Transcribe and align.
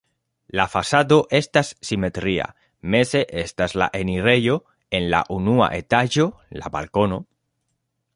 La 0.59 0.63
fasado 0.75 1.17
estas 1.39 1.67
simetria, 1.89 2.47
meze 2.95 3.21
estas 3.41 3.75
la 3.81 3.89
enirejo, 3.99 4.55
en 5.01 5.05
la 5.15 5.21
unua 5.37 5.69
etaĝo 5.81 6.27
la 6.63 6.73
balkono. 6.79 7.21